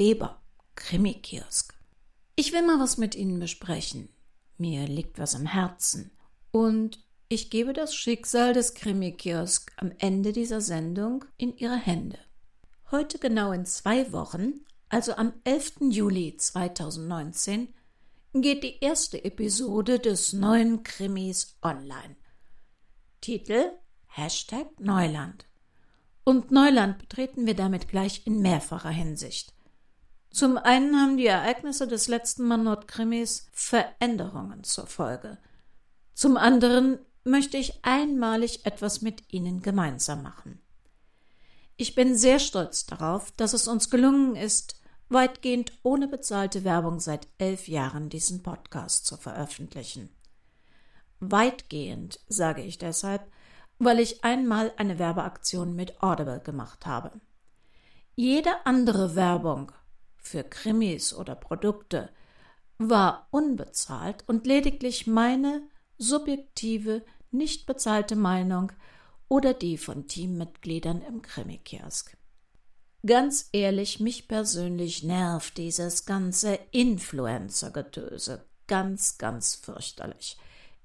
[0.00, 0.40] Weber,
[0.76, 1.74] Krimikiosk.
[2.34, 4.08] Ich will mal was mit Ihnen besprechen.
[4.56, 6.10] Mir liegt was am Herzen.
[6.52, 12.18] Und ich gebe das Schicksal des Krimikiosk am Ende dieser Sendung in Ihre Hände.
[12.90, 15.90] Heute genau in zwei Wochen, also am 11.
[15.90, 17.68] Juli 2019,
[18.32, 22.16] geht die erste Episode des neuen Krimis online.
[23.20, 23.72] Titel
[24.06, 25.44] Hashtag Neuland.
[26.24, 29.52] Und Neuland betreten wir damit gleich in mehrfacher Hinsicht.
[30.30, 35.38] Zum einen haben die Ereignisse des letzten Manott-Krimis Veränderungen zur Folge.
[36.14, 40.60] Zum anderen möchte ich einmalig etwas mit Ihnen gemeinsam machen.
[41.76, 47.26] Ich bin sehr stolz darauf, dass es uns gelungen ist, weitgehend ohne bezahlte Werbung seit
[47.38, 50.10] elf Jahren diesen Podcast zu veröffentlichen.
[51.18, 53.26] Weitgehend sage ich deshalb,
[53.78, 57.12] weil ich einmal eine Werbeaktion mit Audible gemacht habe.
[58.14, 59.72] Jede andere Werbung
[60.22, 62.10] für Krimis oder Produkte
[62.78, 65.62] war unbezahlt und lediglich meine
[65.98, 68.72] subjektive, nicht bezahlte Meinung
[69.28, 72.16] oder die von Teammitgliedern im Krimikiosk.
[73.06, 80.38] Ganz ehrlich, mich persönlich nervt dieses ganze Influencer-Getöse ganz, ganz fürchterlich.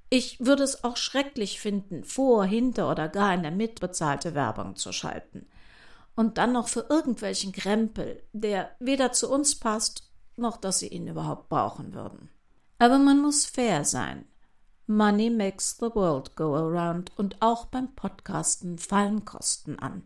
[0.10, 4.92] Ich würde es auch schrecklich finden, vor, hinter oder gar in der mitbezahlte Werbung zu
[4.92, 5.48] schalten.
[6.16, 11.08] Und dann noch für irgendwelchen Krempel, der weder zu uns passt, noch dass sie ihn
[11.08, 12.30] überhaupt brauchen würden.
[12.80, 14.26] Aber man muss fair sein.
[14.88, 20.04] Money makes the world go around und auch beim Podcasten fallen Kosten an.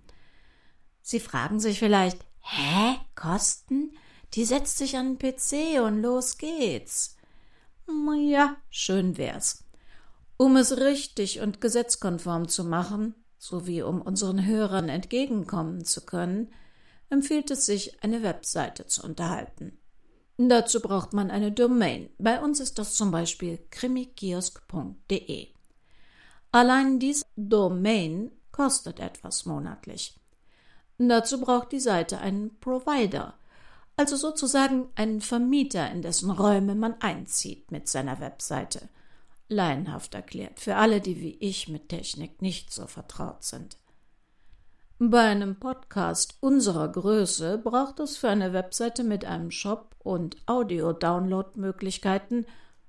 [1.01, 3.91] Sie fragen sich vielleicht, hä, Kosten?
[4.33, 7.17] Die setzt sich an den PC und los geht's.
[8.15, 9.63] Ja, schön wär's.
[10.37, 16.53] Um es richtig und gesetzkonform zu machen, sowie um unseren Hörern entgegenkommen zu können,
[17.09, 19.79] empfiehlt es sich, eine Webseite zu unterhalten.
[20.37, 22.09] Dazu braucht man eine Domain.
[22.17, 25.47] Bei uns ist das zum Beispiel krimikiosk.de.
[26.51, 30.19] Allein diese Domain kostet etwas monatlich.
[30.97, 33.35] Dazu braucht die Seite einen Provider,
[33.95, 38.89] also sozusagen einen Vermieter, in dessen Räume man einzieht mit seiner Webseite–
[39.49, 43.77] laienhaft erklärt, für alle, die wie ich mit Technik nicht so vertraut sind.
[44.99, 52.45] Bei einem Podcast unserer Größe braucht es für eine Webseite mit einem Shop und Audio-Download-Möglichkeiten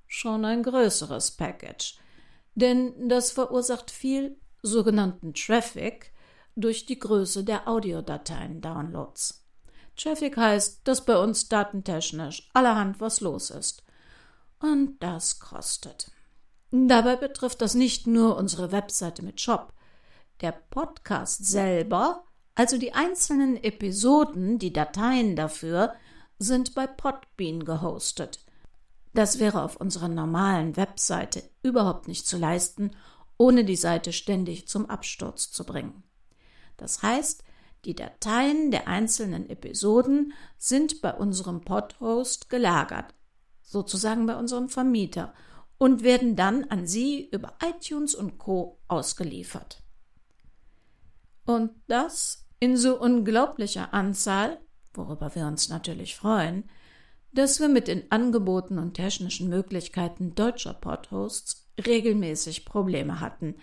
[0.06, 1.98] schon ein größeres Package,
[2.54, 6.12] denn das verursacht viel sogenannten Traffic
[6.56, 9.46] durch die Größe der Audiodateien-Downloads.
[9.96, 13.84] Traffic heißt, dass bei uns datentechnisch allerhand was los ist.
[14.58, 16.10] Und das kostet.
[16.70, 19.72] Dabei betrifft das nicht nur unsere Webseite mit Shop.
[20.40, 25.94] Der Podcast selber, also die einzelnen Episoden, die Dateien dafür,
[26.38, 28.44] sind bei Podbean gehostet.
[29.12, 32.92] Das wäre auf unserer normalen Webseite überhaupt nicht zu leisten,
[33.36, 36.04] ohne die Seite ständig zum Absturz zu bringen.
[36.76, 37.42] Das heißt,
[37.84, 43.14] die Dateien der einzelnen Episoden sind bei unserem Podhost gelagert,
[43.62, 45.34] sozusagen bei unserem Vermieter,
[45.80, 49.82] und werden dann an Sie über iTunes und Co ausgeliefert.
[51.46, 54.60] Und das in so unglaublicher Anzahl,
[54.92, 56.68] worüber wir uns natürlich freuen,
[57.32, 63.54] dass wir mit den Angeboten und technischen Möglichkeiten deutscher Podhosts regelmäßig Probleme hatten,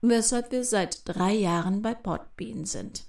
[0.00, 3.04] weshalb wir seit drei Jahren bei Podbean sind.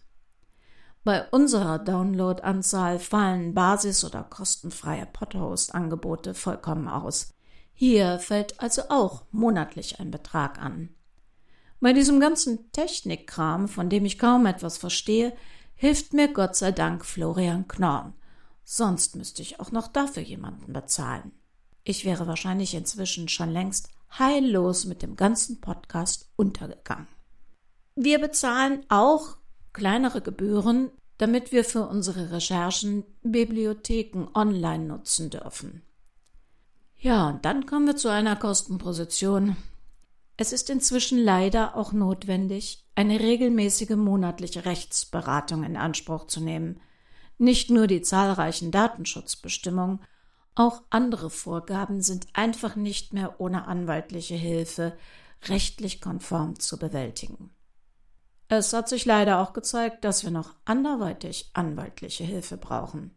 [1.05, 7.33] Bei unserer Downloadanzahl fallen Basis- oder kostenfreie Podhost-Angebote vollkommen aus.
[7.81, 10.89] Hier fällt also auch monatlich ein Betrag an.
[11.79, 15.31] Bei diesem ganzen Technikkram, von dem ich kaum etwas verstehe,
[15.75, 18.15] hilft mir Gott sei Dank Florian Knorn.
[18.65, 21.31] Sonst müsste ich auch noch dafür jemanden bezahlen.
[21.85, 27.07] Ich wäre wahrscheinlich inzwischen schon längst heillos mit dem ganzen Podcast untergegangen.
[27.95, 29.37] Wir bezahlen auch
[29.71, 35.83] kleinere Gebühren, damit wir für unsere Recherchen Bibliotheken online nutzen dürfen.
[37.01, 39.55] Ja, und dann kommen wir zu einer Kostenposition.
[40.35, 46.81] Es ist inzwischen leider auch notwendig, eine regelmäßige monatliche Rechtsberatung in Anspruch zu nehmen.
[47.37, 50.01] Nicht nur die zahlreichen Datenschutzbestimmungen,
[50.55, 54.97] auch andere Vorgaben sind einfach nicht mehr ohne anwaltliche Hilfe
[55.47, 57.51] rechtlich konform zu bewältigen.
[58.49, 63.15] Es hat sich leider auch gezeigt, dass wir noch anderweitig anwaltliche Hilfe brauchen.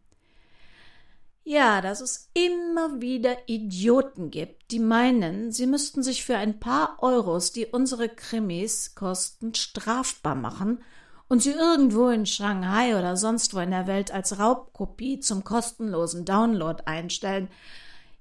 [1.45, 6.97] Ja, dass es immer wieder Idioten gibt, die meinen, sie müssten sich für ein paar
[7.01, 10.81] Euros, die unsere Krimis kosten, strafbar machen
[11.27, 16.23] und sie irgendwo in Shanghai oder sonst wo in der Welt als Raubkopie zum kostenlosen
[16.23, 17.49] Download einstellen,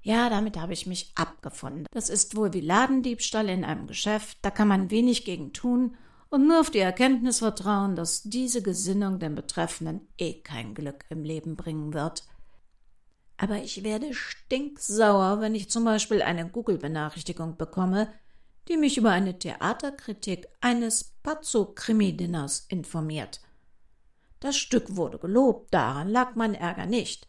[0.04, 1.86] ja, damit habe ich mich abgefunden.
[1.92, 5.96] Das ist wohl wie Ladendiebstahl in einem Geschäft, da kann man wenig gegen tun
[6.28, 11.22] und nur auf die Erkenntnis vertrauen, dass diese Gesinnung den Betreffenden eh kein Glück im
[11.22, 12.24] Leben bringen wird.
[13.42, 18.06] Aber ich werde stinksauer, wenn ich zum Beispiel eine Google-Benachrichtigung bekomme,
[18.68, 23.40] die mich über eine Theaterkritik eines Pazzo-Krimi-Dinners informiert.
[24.38, 27.26] Das Stück wurde gelobt, daran lag mein Ärger nicht.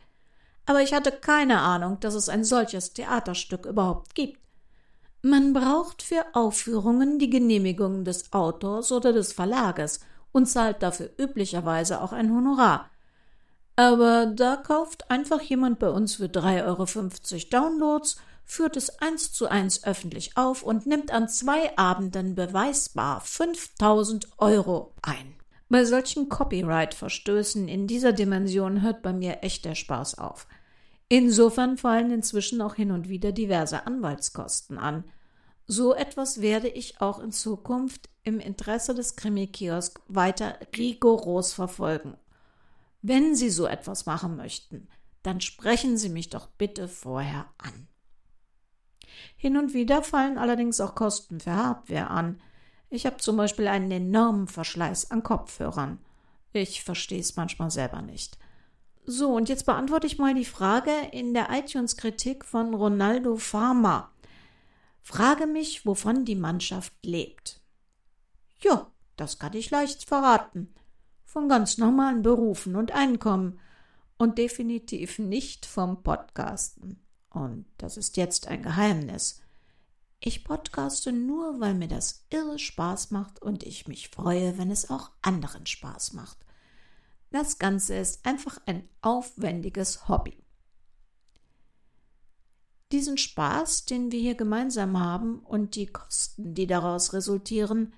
[0.68, 4.40] Aber ich hatte keine Ahnung, dass es ein solches Theaterstück überhaupt gibt.
[5.24, 10.00] Man braucht für Aufführungen die Genehmigung des Autors oder des Verlages
[10.32, 12.92] und zahlt dafür üblicherweise auch ein Honorar.
[13.76, 19.48] Aber da kauft einfach jemand bei uns für 3,50 Euro Downloads führt es eins zu
[19.48, 25.36] eins öffentlich auf und nimmt an zwei Abenden beweisbar 5000 Euro ein.
[25.70, 30.46] Bei solchen Copyright-Verstößen in dieser Dimension hört bei mir echt der Spaß auf.
[31.10, 35.04] Insofern fallen inzwischen auch hin und wieder diverse Anwaltskosten an.
[35.66, 42.18] So etwas werde ich auch in Zukunft im Interesse des Krimi-Kiosk weiter rigoros verfolgen.
[43.06, 44.88] Wenn Sie so etwas machen möchten,
[45.24, 47.90] dann sprechen Sie mich doch bitte vorher an.
[49.36, 52.42] Hin und wieder fallen allerdings auch Kosten für Hardware an.
[52.90, 56.00] Ich habe zum Beispiel einen enormen Verschleiß an Kopfhörern.
[56.54, 58.38] Ich verstehe es manchmal selber nicht.
[59.06, 64.14] So, und jetzt beantworte ich mal die Frage in der iTunes-Kritik von Ronaldo Farmer.
[65.02, 67.60] Frage mich, wovon die Mannschaft lebt.
[68.62, 70.73] Ja, das kann ich leicht verraten.
[71.34, 73.60] Von ganz normalen Berufen und Einkommen
[74.20, 77.00] und definitiv nicht vom Podcasten.
[77.32, 79.42] Und das ist jetzt ein Geheimnis.
[80.20, 84.92] Ich podcaste nur, weil mir das irre Spaß macht und ich mich freue, wenn es
[84.92, 86.38] auch anderen Spaß macht.
[87.32, 90.38] Das Ganze ist einfach ein aufwendiges Hobby.
[92.92, 97.92] Diesen Spaß, den wir hier gemeinsam haben und die Kosten, die daraus resultieren,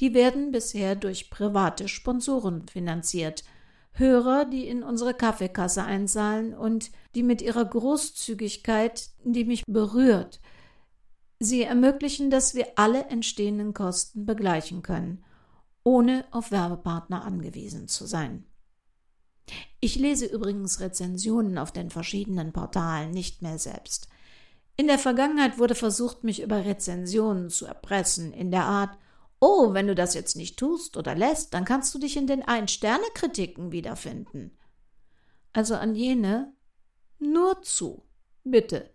[0.00, 3.44] die werden bisher durch private Sponsoren finanziert–
[3.98, 10.40] Hörer, die in unsere Kaffeekasse einzahlen und die mit ihrer Großzügigkeit, die mich berührt,
[11.38, 15.24] sie ermöglichen, dass wir alle entstehenden Kosten begleichen können,
[15.82, 18.44] ohne auf Werbepartner angewiesen zu sein.
[19.80, 24.08] Ich lese übrigens Rezensionen auf den verschiedenen Portalen nicht mehr selbst.
[24.76, 28.98] In der Vergangenheit wurde versucht, mich über Rezensionen zu erpressen, in der Art,
[29.38, 32.42] Oh, wenn du das jetzt nicht tust oder lässt, dann kannst du dich in den
[32.42, 34.56] Ein-Sterne-Kritiken wiederfinden.
[35.52, 36.52] Also an jene,
[37.18, 38.02] nur zu.
[38.44, 38.90] Bitte.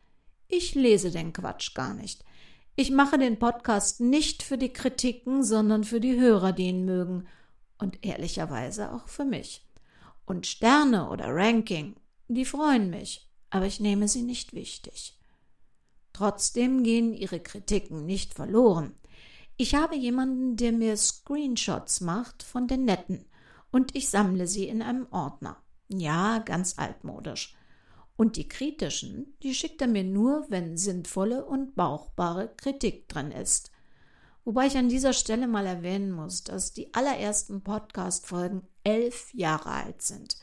[0.48, 2.26] Ich lese den Quatsch gar nicht.
[2.76, 7.28] Ich mache den Podcast nicht für die Kritiken, sondern für die Hörer, die ihn mögen.
[7.78, 9.66] Und ehrlicherweise auch für mich.
[10.26, 11.96] Und Sterne oder Ranking,
[12.28, 15.18] die freuen mich, aber ich nehme sie nicht wichtig.
[16.14, 18.96] Trotzdem gehen ihre Kritiken nicht verloren.
[19.58, 23.26] Ich habe jemanden, der mir Screenshots macht von den netten
[23.72, 25.62] und ich sammle sie in einem Ordner.
[25.88, 27.56] Ja, ganz altmodisch.
[28.16, 33.72] Und die kritischen, die schickt er mir nur, wenn sinnvolle und bauchbare Kritik drin ist.
[34.44, 40.02] Wobei ich an dieser Stelle mal erwähnen muss, dass die allerersten Podcast-Folgen elf Jahre alt
[40.02, 40.38] sind.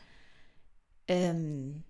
[1.08, 1.84] Ähm,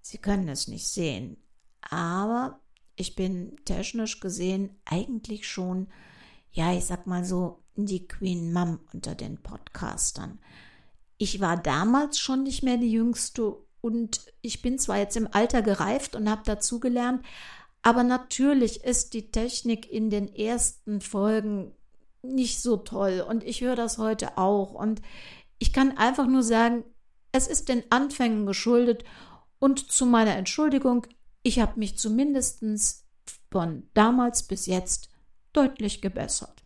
[0.00, 1.38] Sie können es nicht sehen,
[1.80, 2.60] aber
[2.94, 5.88] ich bin technisch gesehen eigentlich schon
[6.54, 10.38] ja, ich sag mal so, die Queen Mom unter den Podcastern.
[11.18, 15.62] Ich war damals schon nicht mehr die Jüngste und ich bin zwar jetzt im Alter
[15.62, 17.24] gereift und habe dazugelernt,
[17.82, 21.72] aber natürlich ist die Technik in den ersten Folgen
[22.22, 25.02] nicht so toll und ich höre das heute auch und
[25.58, 26.84] ich kann einfach nur sagen,
[27.32, 29.04] es ist den Anfängen geschuldet
[29.58, 31.06] und zu meiner Entschuldigung,
[31.42, 32.64] ich habe mich zumindest
[33.50, 35.10] von damals bis jetzt
[35.56, 36.62] deutlich gebessert.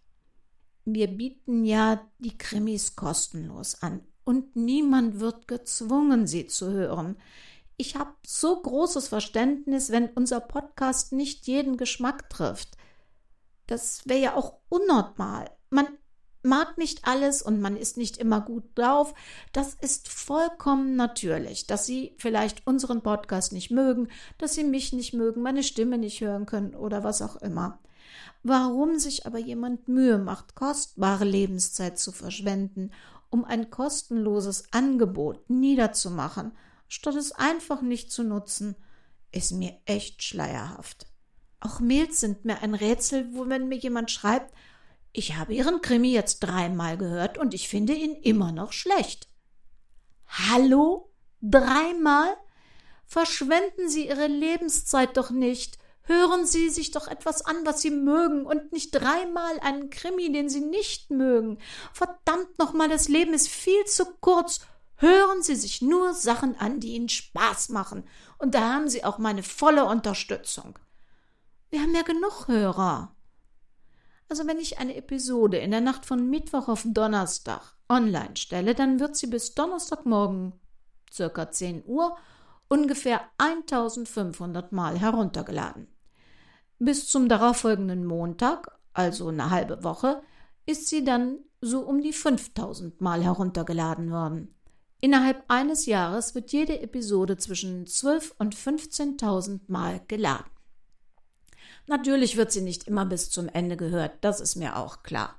[0.85, 7.17] Wir bieten ja die Krimis kostenlos an und niemand wird gezwungen, sie zu hören.
[7.77, 12.77] Ich habe so großes Verständnis, wenn unser Podcast nicht jeden Geschmack trifft.
[13.67, 15.51] Das wäre ja auch unnormal.
[15.71, 15.87] Man
[16.49, 19.15] mag nicht alles und man ist nicht immer gut drauf.
[19.53, 25.13] Das ist vollkommen natürlich, dass Sie vielleicht unseren Podcast nicht mögen, dass Sie mich nicht
[25.13, 27.79] mögen, meine Stimme nicht hören können oder was auch immer.
[28.43, 32.93] Warum sich aber jemand Mühe macht, kostbare Lebenszeit zu verschwenden,
[33.31, 36.53] um ein kostenloses Angebot niederzumachen,
[36.89, 38.77] statt es einfach nicht zu nutzen,
[39.33, 41.07] ist mir echt schleierhaft.
[41.61, 44.55] Auch Mails sind mir ein Rätsel, wo wenn mir jemand schreibt,
[45.19, 49.29] Ich habe Ihren Krimi jetzt dreimal gehört und ich finde ihn immer noch schlecht.
[50.29, 51.13] Hallo?
[51.41, 52.37] Dreimal?
[53.05, 55.77] Verschwenden Sie Ihre Lebenszeit doch nicht.
[56.03, 60.49] Hören Sie sich doch etwas an, was Sie mögen, und nicht dreimal einen Krimi, den
[60.49, 61.59] Sie nicht mögen.
[61.93, 64.61] Verdammt nochmal, das Leben ist viel zu kurz.
[64.95, 68.09] Hören Sie sich nur Sachen an, die Ihnen Spaß machen,
[68.39, 70.79] und da haben Sie auch meine volle Unterstützung.
[71.71, 73.17] Wir haben ja genug Hörer.
[74.29, 79.01] Also wenn ich eine Episode in der Nacht von Mittwoch auf Donnerstag online stelle, dann
[79.01, 80.53] wird sie bis Donnerstagmorgen
[81.13, 82.17] circa 10 Uhr
[82.69, 85.89] ungefähr 1500 Mal heruntergeladen.
[86.79, 90.23] Bis zum darauffolgenden Montag, also eine halbe Woche,
[90.67, 94.55] ist sie dann so um die 5000 Mal heruntergeladen worden.
[95.01, 100.51] Innerhalb eines Jahres wird jede Episode zwischen 12 und 15.000 Mal geladen.
[101.89, 105.35] Natürlich wird sie nicht immer bis zum Ende gehört, das ist mir auch klar.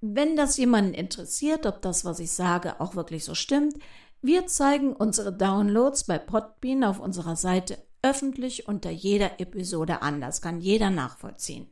[0.00, 3.76] Wenn das jemanden interessiert, ob das, was ich sage, auch wirklich so stimmt,
[4.22, 10.20] wir zeigen unsere Downloads bei Podbean auf unserer Seite öffentlich unter jeder Episode an.
[10.20, 11.66] Das kann jeder nachvollziehen.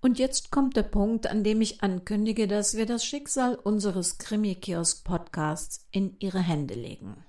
[0.00, 5.86] Und jetzt kommt der Punkt, an dem ich ankündige, dass wir das Schicksal unseres Krimi-Kiosk-Podcasts
[5.90, 7.24] in ihre Hände legen.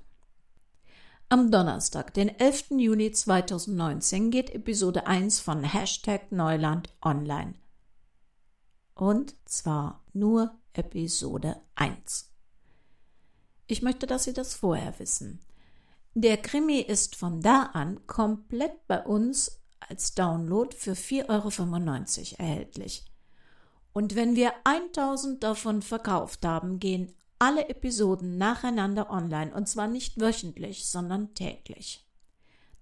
[1.29, 2.71] Am Donnerstag, den 11.
[2.77, 7.55] Juli 2019, geht Episode 1 von Hashtag Neuland online.
[8.93, 12.29] Und zwar nur Episode 1.
[13.67, 15.39] Ich möchte, dass Sie das vorher wissen.
[16.13, 23.05] Der Krimi ist von da an komplett bei uns als Download für 4,95 Euro erhältlich.
[23.93, 30.17] Und wenn wir 1000 davon verkauft haben, gehen alle Episoden nacheinander online und zwar nicht
[30.19, 32.07] wöchentlich, sondern täglich.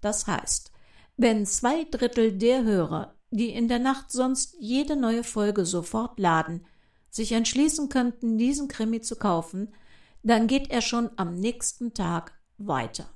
[0.01, 0.71] Das heißt,
[1.17, 6.65] wenn zwei Drittel der Hörer, die in der Nacht sonst jede neue Folge sofort laden,
[7.09, 9.73] sich entschließen könnten, diesen Krimi zu kaufen,
[10.21, 13.09] dann geht er schon am nächsten Tag weiter.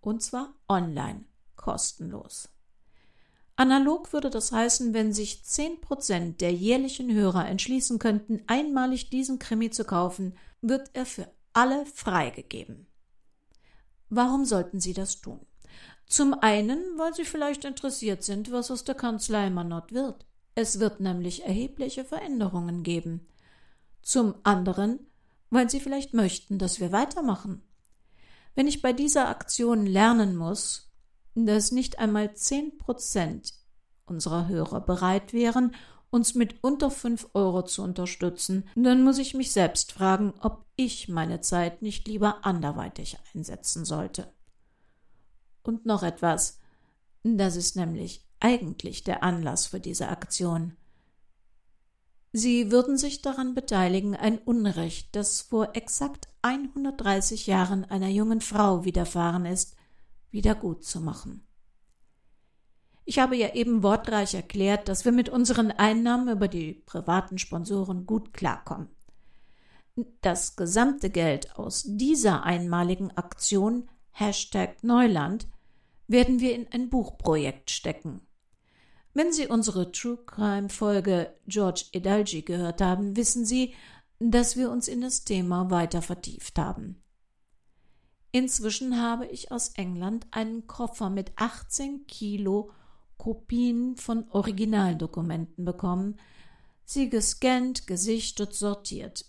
[0.00, 2.48] Und zwar online, kostenlos.
[3.56, 9.70] Analog würde das heißen, wenn sich 10% der jährlichen Hörer entschließen könnten, einmalig diesen Krimi
[9.70, 12.86] zu kaufen, wird er für alle freigegeben.
[14.08, 15.46] Warum sollten sie das tun?
[16.06, 20.26] Zum einen, weil sie vielleicht interessiert sind, was aus der Kanzlei Manott wird.
[20.54, 23.26] Es wird nämlich erhebliche Veränderungen geben.
[24.02, 25.06] Zum anderen,
[25.50, 27.62] weil sie vielleicht möchten, dass wir weitermachen.
[28.54, 30.92] Wenn ich bei dieser Aktion lernen muss,
[31.34, 33.54] dass nicht einmal zehn Prozent
[34.06, 35.74] unserer Hörer bereit wären,
[36.10, 41.08] uns mit unter fünf Euro zu unterstützen, dann muss ich mich selbst fragen, ob ich
[41.08, 44.32] meine Zeit nicht lieber anderweitig einsetzen sollte.
[45.64, 46.60] Und noch etwas.
[47.24, 50.76] Das ist nämlich eigentlich der Anlass für diese Aktion.
[52.32, 58.84] Sie würden sich daran beteiligen, ein Unrecht, das vor exakt 130 Jahren einer jungen Frau
[58.84, 59.76] widerfahren ist,
[60.34, 61.46] wieder gut zu machen.
[63.06, 68.04] Ich habe ja eben wortreich erklärt, dass wir mit unseren Einnahmen über die privaten Sponsoren
[68.04, 68.88] gut klarkommen.
[70.20, 75.46] Das gesamte Geld aus dieser einmaligen Aktion Hashtag Neuland
[76.08, 78.20] werden wir in ein Buchprojekt stecken.
[79.12, 83.74] Wenn Sie unsere True Crime Folge George Edalji gehört haben, wissen Sie,
[84.18, 87.03] dass wir uns in das Thema weiter vertieft haben.
[88.34, 92.72] Inzwischen habe ich aus England einen Koffer mit 18 Kilo
[93.16, 96.18] Kopien von Originaldokumenten bekommen,
[96.84, 99.24] sie gescannt, gesichtet, sortiert.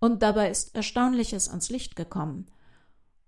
[0.00, 2.46] Und dabei ist Erstaunliches ans Licht gekommen.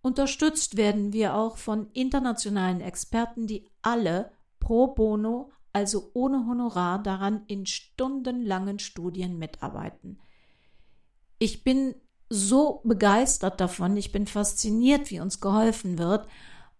[0.02, 7.44] Unterstützt werden wir auch von internationalen Experten, die alle pro bono also ohne Honorar daran
[7.46, 10.18] in stundenlangen Studien mitarbeiten.
[11.38, 11.94] Ich bin
[12.30, 16.26] so begeistert davon, ich bin fasziniert, wie uns geholfen wird,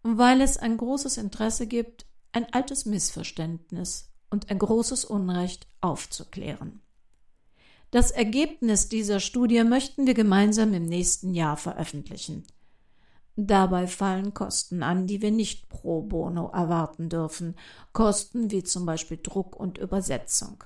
[0.02, 6.80] weil es ein großes Interesse gibt, ein altes Missverständnis und ein großes Unrecht aufzuklären.
[7.90, 12.45] Das Ergebnis dieser Studie möchten wir gemeinsam im nächsten Jahr veröffentlichen.
[13.35, 17.57] Dabei fallen Kosten an, die wir nicht pro bono erwarten dürfen,
[17.92, 20.62] Kosten wie zum Beispiel Druck und Übersetzung.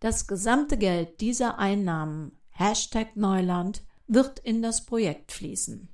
[0.00, 5.88] Das gesamte Geld dieser Einnahmen Hashtag Neuland wird in das Projekt fließen.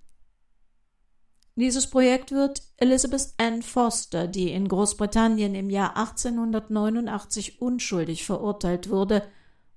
[1.56, 9.28] Dieses Projekt wird Elizabeth Ann Foster, die in Großbritannien im Jahr 1889 unschuldig verurteilt wurde,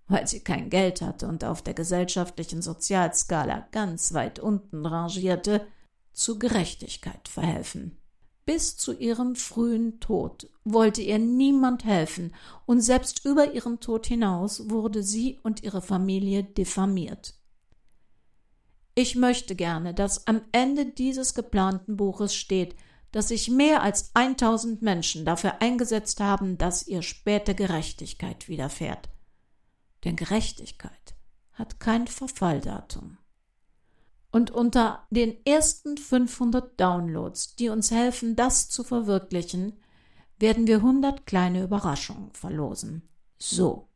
[0.07, 5.67] weil sie kein Geld hatte und auf der gesellschaftlichen Sozialskala ganz weit unten rangierte,
[6.13, 7.97] zu Gerechtigkeit verhelfen.
[8.47, 12.33] Bis zu ihrem frühen Tod wollte ihr niemand helfen,
[12.65, 17.33] und selbst über ihren Tod hinaus wurde sie und ihre Familie diffamiert.
[18.95, 22.77] Ich möchte gerne, dass am Ende dieses geplanten Buches steht,
[23.11, 29.09] dass sich mehr als 1000 Menschen dafür eingesetzt haben, dass ihr später Gerechtigkeit widerfährt.
[30.05, 31.17] Denn Gerechtigkeit
[31.51, 33.17] hat kein Verfalldatum.
[34.31, 39.73] Und unter den ersten 500 Downloads, die uns helfen, das zu verwirklichen,
[40.39, 43.07] werden wir 100 kleine Überraschungen verlosen.
[43.39, 43.89] So.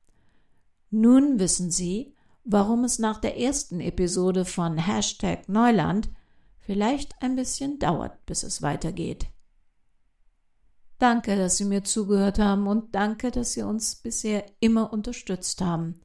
[0.90, 6.10] Nun wissen Sie, warum es nach der ersten Episode von Hashtag Neuland
[6.60, 9.28] vielleicht ein bisschen dauert, bis es weitergeht.
[10.98, 16.00] Danke, dass Sie mir zugehört haben und danke, dass Sie uns bisher immer unterstützt haben.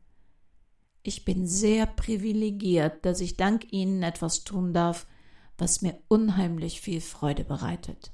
[1.07, 5.07] Ich bin sehr privilegiert, dass ich dank Ihnen etwas tun darf,
[5.57, 8.11] was mir unheimlich viel Freude bereitet.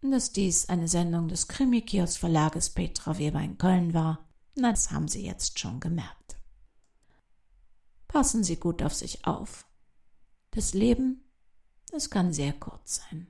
[0.00, 5.26] Dass dies eine Sendung des Krimikios Verlages Petra Weber in Köln war, das haben Sie
[5.26, 6.36] jetzt schon gemerkt.
[8.06, 9.66] Passen Sie gut auf sich auf.
[10.52, 11.24] Das Leben,
[11.92, 13.26] es kann sehr kurz sein.